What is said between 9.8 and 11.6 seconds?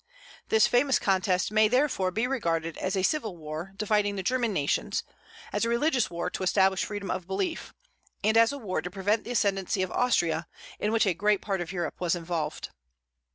of Austria, in which a great